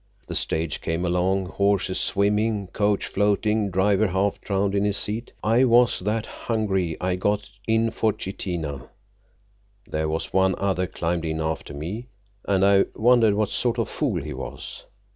[0.25, 5.31] The stage came along, horses swimming, coach floating, driver half drowned in his seat.
[5.43, 8.89] I was that hungry I got in for Chitina.
[9.87, 12.07] There was one other climbed in after me,
[12.47, 14.85] and I wondered what sort of fool he was.